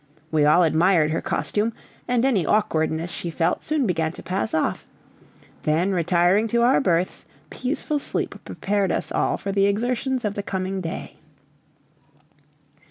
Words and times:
We 0.31 0.45
all 0.45 0.63
admired 0.63 1.11
her 1.11 1.21
costume, 1.21 1.73
and 2.07 2.25
any 2.25 2.43
awkwardness 2.43 3.11
she 3.11 3.29
felt 3.29 3.63
soon 3.63 3.85
began 3.85 4.11
to 4.13 4.23
pass 4.23 4.51
off; 4.51 4.87
then 5.61 5.91
retiring 5.91 6.47
to 6.47 6.63
our 6.63 6.81
berths, 6.81 7.25
peaceful 7.51 7.99
sleep 7.99 8.33
prepared 8.43 8.91
us 8.91 9.11
all 9.11 9.37
for 9.37 9.51
the 9.51 9.67
exertions 9.67 10.25
of 10.25 10.33
the 10.33 10.41
coming 10.41 10.81
day. 10.81 11.17